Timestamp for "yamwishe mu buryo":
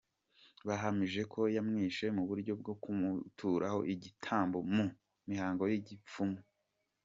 1.55-2.53